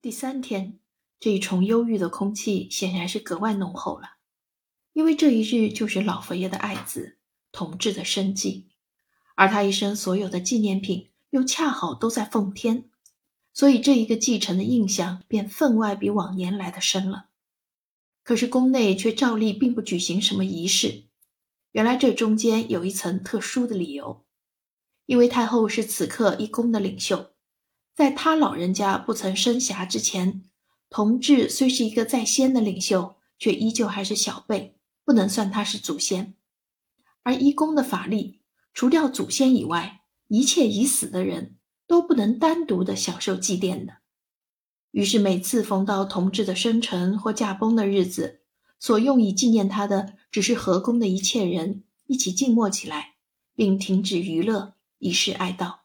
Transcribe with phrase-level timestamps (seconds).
[0.00, 0.78] 第三天，
[1.18, 4.18] 这一重忧郁的空气显然是格外浓厚了，
[4.92, 7.18] 因为这一日就是老佛爷的爱子
[7.50, 8.68] 同治的生祭，
[9.34, 12.88] 而他一生所有的纪念品又恰好都在奉天，
[13.52, 17.30] 所以这一个继承的印象便分外比往年来的深了。
[18.22, 21.06] 可是宫内却照例并不举行什么仪式，
[21.72, 24.24] 原来这中间有一层特殊的理由，
[25.06, 27.32] 因为太后是此刻一宫的领袖。
[27.98, 30.44] 在他老人家不曾生涯之前，
[30.88, 36.36] 同治虽是一个在先的领袖，却依旧还是小辈，不能算他是祖先。
[37.24, 38.38] 而一宫的法力，
[38.72, 41.56] 除掉祖先以外，一切已死的人
[41.88, 43.94] 都不能单独的享受祭奠的。
[44.92, 48.42] 于是每次逢到同治的生辰或驾崩的日子，
[48.78, 53.16] 所用以纪念他的，只是和宫的一切人一起静默起来，
[53.56, 55.78] 并停止娱乐，以示哀悼。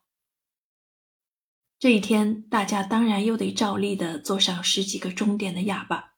[1.84, 6.14] 这一天，大家当然又得照例的坐上十几个钟点的哑巴。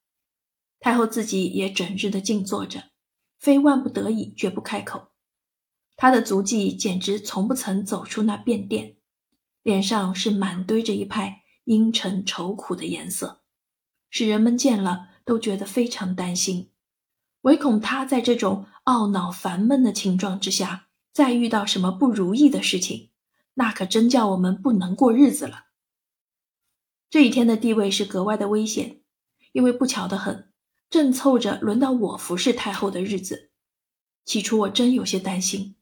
[0.79, 2.91] 太后自己也整日的静坐着，
[3.39, 5.07] 非万不得已绝不开口。
[5.95, 8.97] 她的足迹简直从不曾走出那便殿，
[9.63, 13.41] 脸上是满堆着一派阴沉愁苦的颜色，
[14.11, 16.69] 使人们见了都觉得非常担心，
[17.41, 23.09] 唯恐她在这种懊恼烦闷的情状之下，再遇到什么不如意的事情。
[23.55, 25.65] 那可真叫我们不能过日子了。
[27.09, 29.01] 这一天的地位是格外的危险，
[29.51, 30.51] 因为不巧的很，
[30.89, 33.51] 正凑着轮到我服侍太后的日子。
[34.25, 35.75] 起初我真有些担心，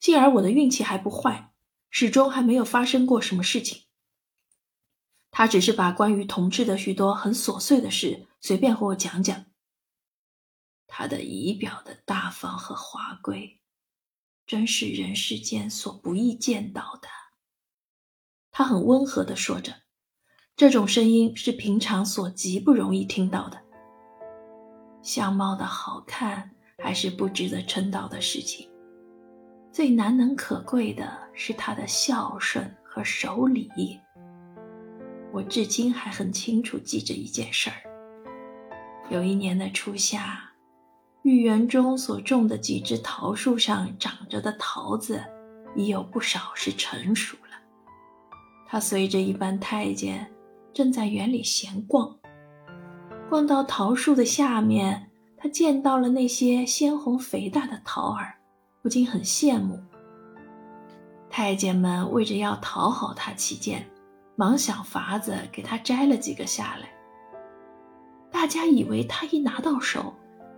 [0.00, 1.52] 幸而我的运气还不坏，
[1.90, 3.82] 始终还没有发生过什么事情。
[5.30, 9.46] 他只是把关于同治的许多很琐碎的事随便和我讲讲，
[10.86, 13.61] 他的仪表的大方和华贵。
[14.46, 17.08] 真是人世间所不易见到的。
[18.50, 19.72] 他很温和的说着，
[20.56, 23.62] 这种声音是平常所极不容易听到的。
[25.02, 28.70] 相貌的好看还是不值得称道的事情，
[29.72, 33.98] 最难能可贵的是他的孝顺和守礼。
[35.32, 37.76] 我至今还很清楚记着一件事儿：
[39.10, 40.51] 有一年的初夏。
[41.22, 45.22] 御园中所种的几枝桃树上长着的桃子，
[45.76, 47.50] 已有不少是成熟了。
[48.66, 50.28] 他随着一班太监，
[50.74, 52.16] 正在园里闲逛，
[53.30, 58.34] 逛到桃树的下面，他见到了那些鲜红肥大的桃儿，
[58.82, 59.78] 不禁很羡慕。
[61.30, 63.88] 太监们为着要讨好他起见，
[64.34, 66.88] 忙想法子给他摘了几个下来。
[68.28, 70.12] 大家以为他一拿到手。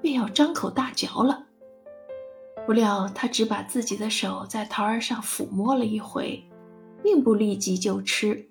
[0.04, 1.46] 便要张口大嚼了，
[2.66, 6.44] 不料他只把自己的手在桃儿上抚摸了一回，
[7.02, 8.46] 并不立即就吃。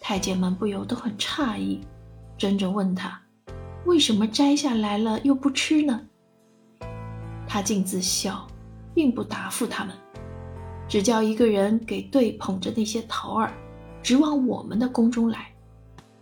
[0.00, 1.80] 太监们不由得很诧异，
[2.36, 3.22] 争着问他
[3.86, 6.00] ：“为什么摘下来了又不吃呢？”
[7.46, 8.44] 他竟自笑，
[8.92, 9.94] 并不答复他们，
[10.88, 13.52] 只叫一个人给队捧着那些桃儿，
[14.02, 15.52] 直往我们的宫中来，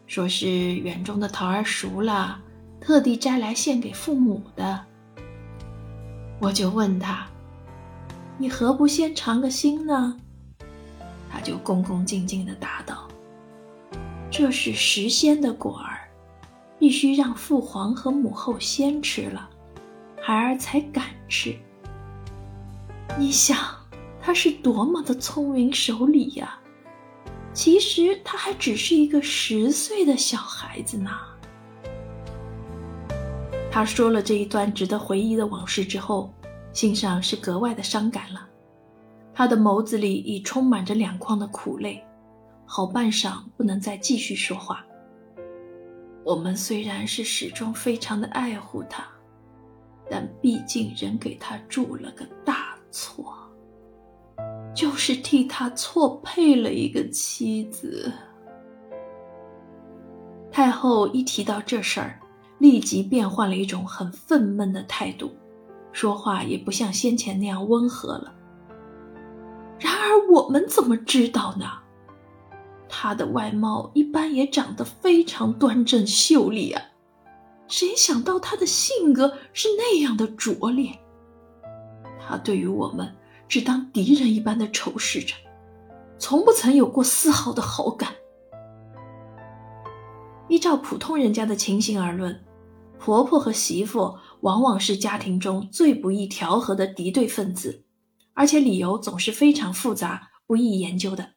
[0.06, 2.42] 说是园中的桃儿熟了。
[2.86, 4.86] 特地摘来献给父母的，
[6.38, 7.26] 我就问他
[8.38, 10.16] ：“你何不先尝个新呢？”
[11.28, 13.08] 他就恭恭敬敬地答道
[14.30, 16.06] ：“这是时鲜的果儿，
[16.78, 19.50] 必须让父皇和母后先吃了，
[20.22, 21.56] 孩儿才敢吃。”
[23.18, 23.58] 你想
[24.22, 26.56] 他是多么的聪明守礼呀？
[27.52, 31.10] 其实他还只是一个十岁的小孩子呢。
[33.76, 36.32] 他说了这一段值得回忆的往事之后，
[36.72, 38.48] 心上是格外的伤感了。
[39.34, 42.02] 他的眸子里已充满着两眶的苦泪，
[42.64, 44.82] 好半晌不能再继续说话。
[46.24, 49.06] 我们虽然是始终非常的爱护他，
[50.08, 53.36] 但毕竟仍给他铸了个大错，
[54.74, 58.10] 就是替他错配了一个妻子。
[60.50, 62.18] 太后一提到这事儿。
[62.58, 65.36] 立即变换了一种很愤懑的态度，
[65.92, 68.32] 说话也不像先前那样温和了。
[69.78, 71.66] 然而我们怎么知道呢？
[72.88, 76.82] 他的外貌一般也长得非常端正秀丽啊，
[77.68, 80.98] 谁想到他的性格是那样的拙劣？
[82.18, 83.14] 他对于我们
[83.48, 85.34] 只当敌人一般的仇视着，
[86.18, 88.14] 从不曾有过丝毫的好感。
[90.48, 92.40] 依照普通人家的情形而论。
[93.06, 97.84] 婆婆和媳妇往往是家庭中最不易调和的敌对分子，
[98.32, 101.34] 而且理由总是非常复杂、不易研究的。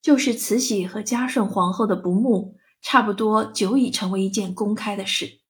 [0.00, 5.40] 就是慈禧和嘉顺皇后的不睦，差不多久已成为一件公开的事，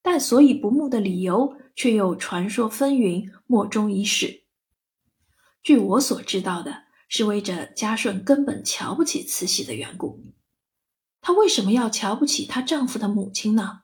[0.00, 4.44] 但所以不睦的理由却又传说纷纭，莫衷一是。
[5.60, 10.22] 据我所知道的，是为着嘉顺根本瞧不起慈禧的缘故。
[11.20, 13.80] 她为什么要瞧不起她丈夫的母亲呢？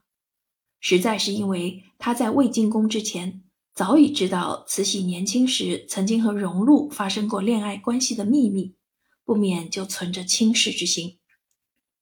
[0.86, 3.42] 实在是因为他在未进宫之前，
[3.72, 8.74] 早已知道慈禧年轻时曾经和荣禄发生过恋爱关系的秘密，
[9.24, 11.18] 不免就存着轻视之心。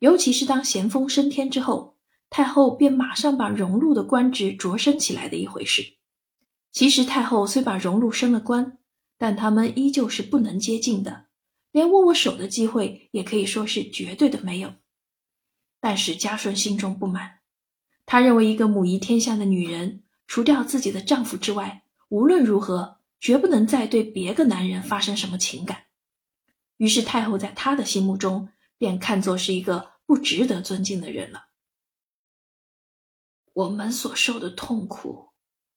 [0.01, 1.97] 尤其是当咸丰升天之后，
[2.29, 5.99] 太后便马上把荣禄的官职擢升起来的一回事。
[6.73, 8.79] 其实太后虽把荣禄升了官，
[9.17, 11.27] 但他们依旧是不能接近的，
[11.71, 14.75] 连握握手的机会也可以说是绝对的没有。
[15.81, 17.42] 但是嘉顺心中不满，
[18.13, 25.85] 他认为一个母仪天下的女人，除掉自己的丈夫之外，无论如何绝不能再对别个男人发生什么情感。
[26.77, 31.47] 于是太后在他的心目中便看作是一个不值得尊敬的人了。
[33.55, 35.31] 我们所受的痛苦，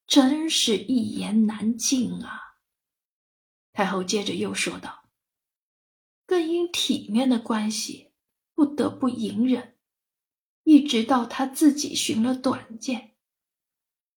[0.06, 2.58] 真是一言难尽啊！
[3.72, 5.08] 太后接着又说道
[6.28, 8.12] ：“更因体面的关系，
[8.54, 9.75] 不得不隐忍，
[10.66, 13.12] 一直到他自己寻了短见，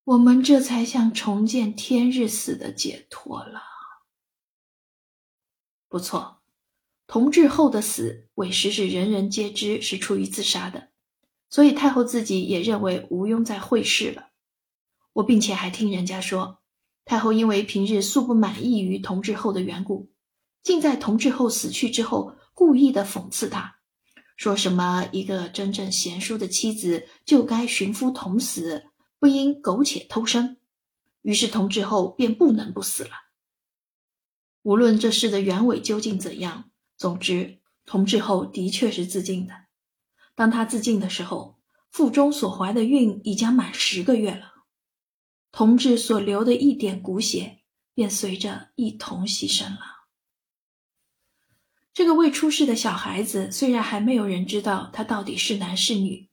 [0.04, 3.62] 我们这才像重见天日似的解脱了。
[5.88, 6.42] 不错，
[7.06, 10.90] 同治后的死，委实是人人皆知是出于自杀的，
[11.52, 14.32] 所以太后自己也认为无庸再会试了。
[15.14, 16.58] 我并且还听人家说。”
[17.06, 20.12] 太后因为平日素不满意于同治后的缘故，
[20.64, 23.79] 竟在同治后死去之后，故意的讽刺他，
[24.40, 28.86] 说什么一个真正贤淑的妻子就该寻夫同死，
[29.20, 30.56] 不应苟且偷生。
[31.24, 33.10] 于是同治后便不能不死了。
[34.62, 39.66] 无论这事的原委究竟怎样，总之同治后的确是自尽的。
[40.36, 41.60] 当他自尽的时候，
[41.92, 44.54] 腹中所怀的孕已将满十个月了。
[45.52, 47.60] 同治所流的一点骨血，
[47.94, 49.99] 便随着一同牺牲了。
[52.00, 56.30] 这个未出世的小孩子，虽然还没有人知道他到底是男是女，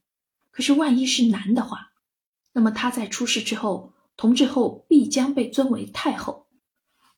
[0.49, 1.91] 可是万一是男的话，
[2.53, 6.47] 那么他在出世之后，同治后必将被尊为太后，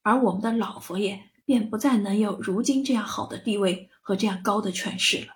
[0.02, 5.36] 而我们的老佛爷便不再能有如今这样好的地位和这样高的权势了。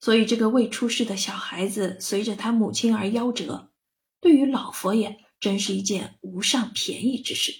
[0.00, 3.70] 所以，这个未出世的小孩子随着他母亲而夭折，
[4.18, 5.18] 对于老佛爷。
[5.38, 7.52] 真是一件无上便宜之事。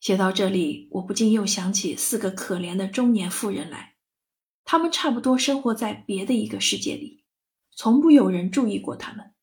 [0.00, 3.94] 写到这里，我不禁又想起四个可怜的中年妇人来。
[4.64, 7.24] 他们差不多生活在别的一个世界里，
[7.76, 9.34] 从不有人注意过他们。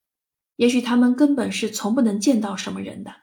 [0.56, 3.14] 也许他们根本是从不能见到什么人的。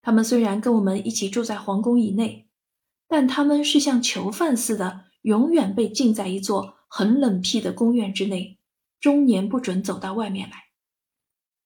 [0.00, 2.48] 他们虽然跟我们一起住在皇宫以内，
[3.06, 8.58] 但他们是像囚犯似的，永远被禁在一座很冷僻的宫院之内，
[8.98, 10.56] 终年不准走到外面来。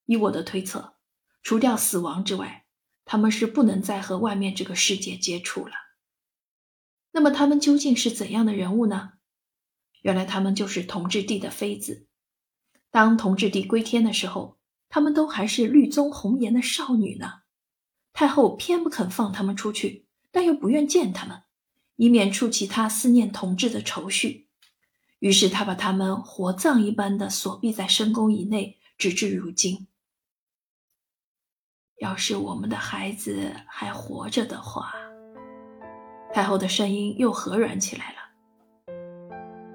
[0.06, 0.94] 以我的推测。
[1.42, 2.65] 除掉死亡之外，
[3.06, 5.72] 他们是不能再和外面这个世界接触了。
[7.12, 9.12] 那么他们究竟是怎样的人物呢？
[10.02, 12.06] 原来他们就是同治帝的妃子。
[12.90, 14.58] 当同治帝归天的时候，
[14.88, 17.40] 他们都还是绿宗红颜的少女呢。
[18.12, 21.42] 太后偏不肯放他们出去，但又不愿见他们，
[21.96, 24.48] 以免触起他思念同治的愁绪。
[25.20, 29.86] 于是他把他们活葬一般的锁闭在深宫以内，直至如今。
[31.98, 34.92] 要是我们的孩子还活着的话，
[36.32, 38.16] 太后的声音又和软起来了。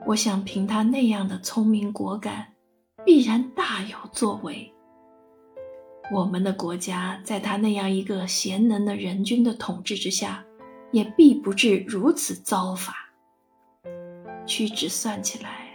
[0.06, 2.54] 我想，凭他那样的聪明果敢，
[3.04, 4.72] 必然大有作为。
[6.12, 10.44] 我们的国家在他那样一个贤能的人君的统治之下，
[10.92, 12.96] 也必不至如此糟法。
[14.46, 15.70] 屈指算起来，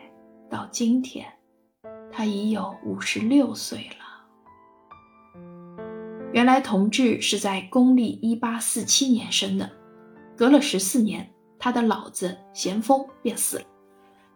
[0.51, 1.27] 到今天，
[2.13, 4.06] 他已有五十六岁了。
[6.37, 9.71] 原来同治是在公历一八四七年生的，
[10.37, 11.27] 隔了十四年，
[11.59, 13.65] 他的老子咸丰便死了，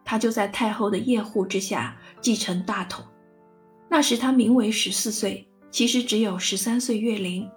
[0.03, 3.05] 他就在太后的叶护之下继承大统。
[3.87, 7.47] 那时他名为十四岁，其实只有十三岁月龄。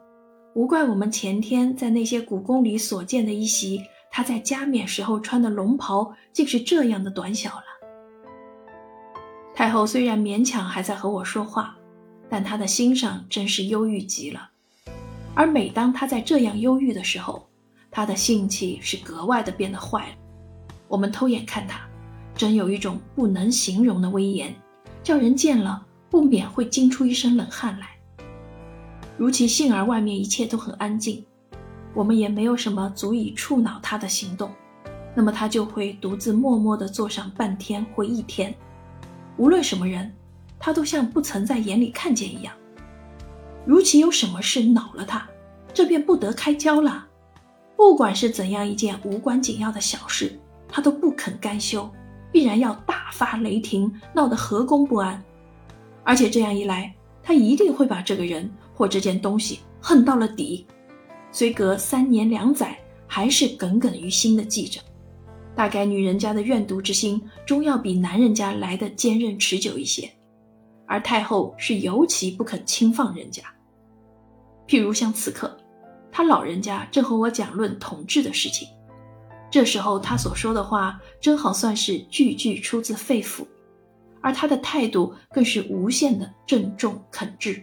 [0.54, 7.64] 无怪我们前天在那些古宫里所见的一袭他在加冕时候穿的龙袍，竟是这样的短小了。
[9.54, 11.74] 太后虽然勉强还在和我说话。
[12.28, 14.50] 但他的心上真是忧郁极了，
[15.34, 17.48] 而每当他在这样忧郁的时候，
[17.90, 20.14] 他的性气是格外的变得坏了。
[20.88, 21.80] 我们偷眼看他，
[22.34, 24.54] 真有一种不能形容的威严，
[25.02, 27.88] 叫人见了不免会惊出一身冷汗来。
[29.16, 31.24] 如其幸而外面一切都很安静，
[31.94, 34.50] 我们也没有什么足以触恼他的行动，
[35.14, 38.52] 那么他就会独自默默地坐上半天或一天。
[39.36, 40.12] 无论什么人，
[40.64, 42.54] 他都像不曾在眼里看见一样。
[43.66, 45.28] 如其有什么事恼了他，
[45.75, 47.06] 这便不得开交了。
[47.76, 51.87] 不管是怎样一件无关紧要的小事，他都不肯甘休，
[52.33, 55.23] 必然要大发雷霆，闹得和宫不安。
[56.02, 60.66] 而且这样一来，他一定会把这个人或这件东西恨到了底，
[61.30, 64.80] 虽隔三年两载，还是耿耿于心的记着。
[65.54, 70.11] 大概女人家的怨毒之心，终要比男人家来的坚韧持久一些，
[70.86, 73.42] 而太后是尤其不肯轻放人家。
[74.66, 75.56] 譬如像此刻，
[76.10, 78.68] 他老人家正和我讲论统治的事情，
[79.50, 83.46] 这时候他所说的话，正好算是句句出自肺腑，
[84.20, 87.62] 而他的态度更是无限的郑重恳挚。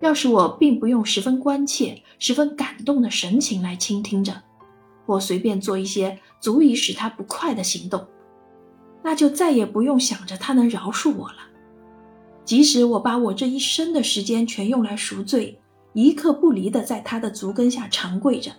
[0.00, 4.42] 要是我并不用十分关切、十分感动的神情来倾听着。
[5.06, 8.06] 或随便做一些足以使他不快的行动，
[9.02, 11.38] 那就再也不用想着他能饶恕我了。
[12.44, 15.60] 即使我把我这一生的时间全用来赎罪，
[15.92, 18.50] 一刻不离的在他的足跟下长跪着，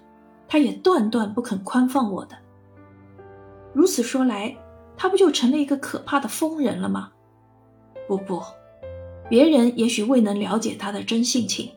[0.47, 2.37] 他也断断不肯宽放我的。
[3.73, 4.55] 如此说来，
[4.95, 7.11] 他不就成了一个可怕的疯人了吗？
[8.07, 8.41] 不不，
[9.29, 11.69] 别人也许未能了解他的真性情，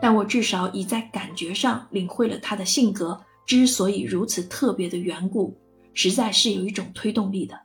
[0.00, 3.20] 但我至少已在感觉上领会了他的性格。
[3.46, 5.56] 之所以如此特别的缘故，
[5.94, 7.60] 实在是有一种推动力的。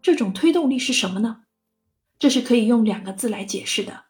[0.00, 1.38] 这种推动力是什么呢？
[2.18, 4.04] 这是可以用两个字来解释的，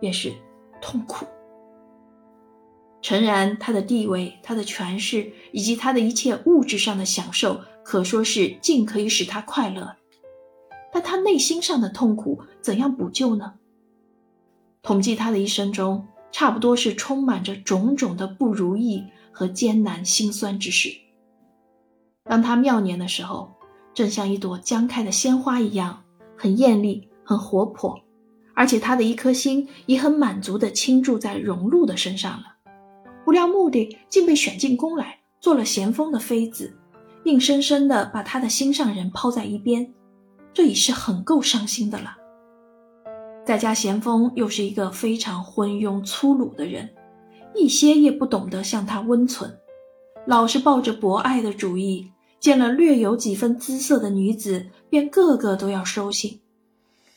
[0.00, 0.32] 便是
[0.80, 1.26] 痛苦。
[3.00, 9.96] 诚然，他的地位、他的权势以及他的一切物质上的享受，可说是尽可以使他快乐。
[10.92, 13.54] 但他内心上的痛苦怎样补救呢？
[14.82, 19.04] 统计他的一生中，差不多是充满着种种的不如意。
[19.30, 20.90] 和艰难心酸之事。
[22.24, 23.52] 当他妙年的时候，
[23.94, 26.02] 正像一朵将开的鲜花一样，
[26.36, 27.94] 很艳丽，很活泼，
[28.54, 32.56] 而且他的一颗心已很满足地倾注在荣禄的身上了。
[33.22, 36.74] 不料目的竟被选进宫来，做了咸丰的妃子，
[37.24, 39.92] 硬生生地把他的心上人抛在一边，
[40.54, 42.16] 这已是很够伤心的了。
[43.44, 46.88] 再加咸丰又是一个非常昏庸粗鲁的人。
[47.54, 49.54] 一些也不懂得向他温存，
[50.26, 56.40] 老是抱着博爱的主意，见了略有几分姿色的女子，便个个都要收信，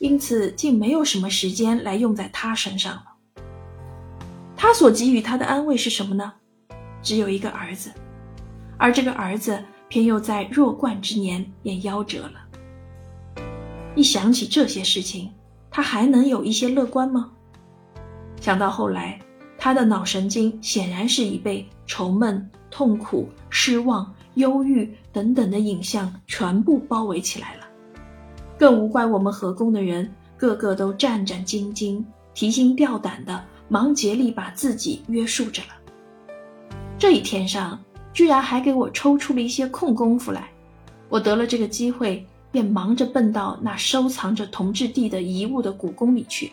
[0.02, 3.04] 因此竟没有什么时间来用在他身上了。
[4.56, 6.32] 他所给予他的安慰是什么呢？
[7.00, 7.92] 只有一个儿子，
[8.76, 13.42] 而这个儿子偏又在弱冠之年便夭折了。
[13.94, 15.30] 一想起这些事情，
[15.70, 17.30] 他还能有一些乐观吗？
[18.40, 19.20] 想到后来。
[19.56, 27.61] 他的脑神经显然是已被愁闷、痛苦、失望、忧郁等等的影像全部包围起来了，
[28.62, 32.00] 更无怪我们河宫的人个个都战战兢兢、
[32.32, 35.70] 提心吊胆的，忙竭力把自己约束着了。
[36.96, 37.76] 这一天上，
[38.12, 40.48] 居然还给我抽出了一些空功夫来，
[41.08, 46.52] 我得了这个机会，便忙着奔到那收藏着同治帝的遗物的古宫里去。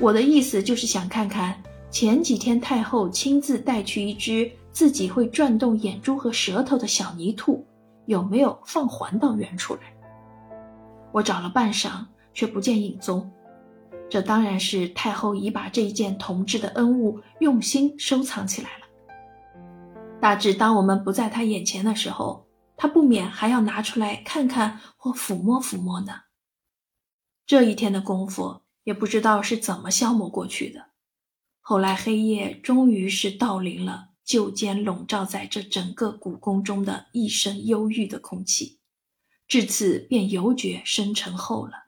[0.00, 1.54] 我的意思就是想看看。
[1.88, 7.64] 前几天，太后亲自带去一只自己会转动眼珠和舌头的小泥兔，
[8.06, 9.82] 有没有放还到原处来？
[11.16, 12.04] 我找了半晌，
[12.34, 13.32] 却不见影踪。
[14.10, 18.84] 这当然是太后已把这一件同治的恩物用心收藏起来了。
[20.20, 22.46] 大致当我们不在他眼前的时候，
[22.76, 26.12] 他不免还要拿出来看看或抚摸抚摸呢。
[27.46, 30.88] 这一天的功夫，也不知道是怎么消磨过去的。
[31.62, 38.78] 后来黑夜终于是到临了，旧间笼罩在这整个古宫中的一身忧郁的空气，
[39.48, 41.84] 至此便尤觉深沉厚了。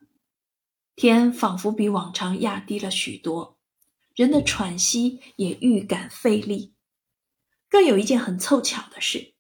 [0.95, 3.57] 天仿佛比往常压低了许多，
[4.15, 6.75] 人的喘息也预感费力。
[7.69, 9.35] 更有一件很凑巧的事，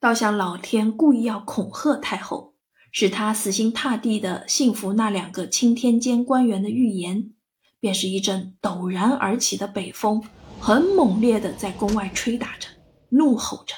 [0.00, 2.54] 倒像老天故意要恐吓太后，
[2.90, 7.32] 使她死心塌地的信服那两个钦天监官员的预言。
[7.78, 10.24] 便是一阵陡然而起的北风，
[10.58, 12.66] 很猛烈的在宫外吹打着，
[13.10, 13.74] 怒吼着，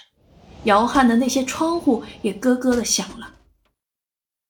[0.64, 3.34] 摇撼的那些窗户也咯咯的响了。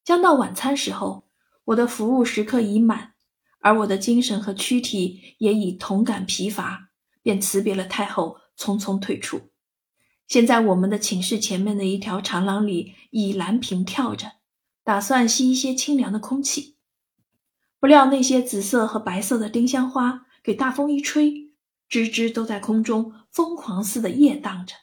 [0.08, 1.28] 将到晚餐时候，
[1.66, 3.12] 我的服务时刻已满，
[3.60, 6.88] 而我的精神和躯体也已同感疲乏，
[7.20, 9.50] 便辞别了太后，匆匆退出。
[10.26, 14.32] 现在我们的寝室前面的一条长廊里，倚栏屏跳着，
[14.82, 16.78] 打算吸一些清凉的空气。
[17.78, 21.50] 不料那些紫色和白色的丁香花给大风一吹，
[21.86, 24.74] 枝枝都在空中疯狂似的夜荡着，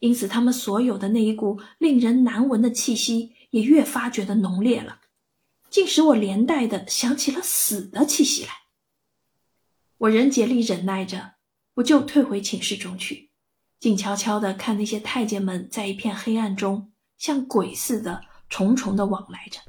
[0.00, 5.00] 因此它们所有的那一股令人难闻的气息也越发觉得浓烈了。
[5.68, 8.50] 竟使我连带的想起了死的气息来。
[9.98, 11.34] 我仍竭力忍耐着，
[11.74, 13.30] 不就退回寝室中去，
[13.78, 19.60] 静悄悄的看那些太监们在一片黑暗中像鬼似的重重的往来着。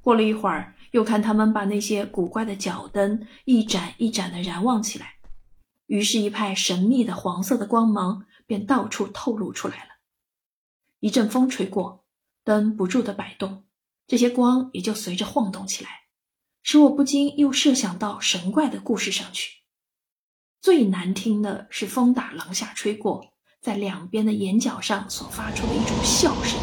[0.00, 5.14] 过了一会儿，又看他们把那些古怪的脚灯一盏一盏的燃旺起来，
[5.86, 9.90] 于是，一派神秘的黄色的光芒便到处透露出来了。
[11.00, 12.04] 一阵风吹过，
[12.48, 13.64] 灯不住的摆动，
[14.06, 15.90] 这些光也就随着晃动起来，
[16.62, 19.58] 使我不禁又设想到神怪的故事上去。
[20.62, 26.58] 最难听的是风打廊下吹过，在两边的眼角上所发出的一种笑声。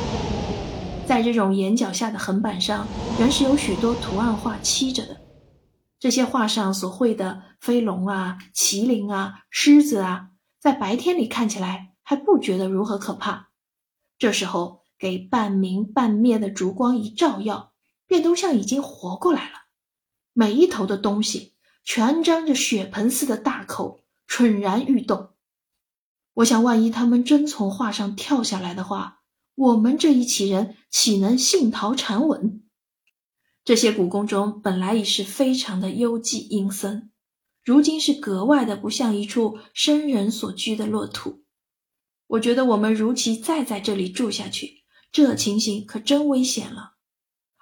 [1.05, 2.87] 在这种眼角下的横板上，
[3.19, 5.21] 原是有许多图案画漆着的。
[5.99, 13.51] 这些画上所绘的飞龙啊、麒麟啊、狮子啊，在白天里看起来还不觉得如何可怕。
[14.17, 17.73] 这时候给半明半灭的烛光一照耀，
[18.07, 19.65] 便都像已经活过来了。
[20.33, 25.29] 每一头的东西全张着血盆似的大口，蠢然欲动。
[26.35, 29.21] 我想，万一他们真从画上跳下来的话，
[29.55, 32.61] 我们这一起人岂能幸逃缠稳？
[33.63, 37.11] 这些古宫中本来已是非常的幽寂阴森，
[37.63, 41.43] 如今是格外的不像一处生人所居的乐土。
[42.27, 44.83] 我觉得我们如其再在这里住下去，
[45.15, 46.95] 这情形可真危险了。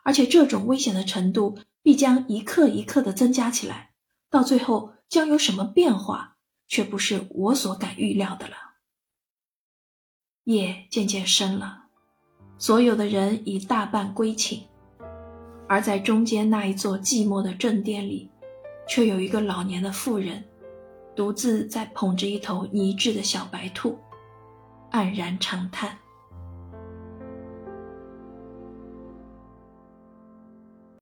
[0.02, 3.92] 而且这种危险的程度必将一刻一刻的增加起来，
[4.28, 8.56] 到最后将有什么变化，却不是我所敢预料的了。
[10.46, 11.84] 夜渐渐深了。
[12.58, 14.64] 所有的人已大半归寝，
[15.70, 18.32] 而在中间那一座寂寞的正殿里，
[18.90, 20.44] 却有一个老年的妇人，
[21.16, 24.00] 独自在捧着一头泥制的小白兔，
[24.90, 26.00] 黯然长叹。